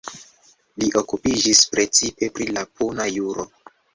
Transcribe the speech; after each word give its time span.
Li 0.83 0.87
okupiĝis 1.01 1.61
precipe 1.75 2.31
pri 2.39 2.49
la 2.57 2.65
puna 2.79 3.09
juro. 3.19 3.49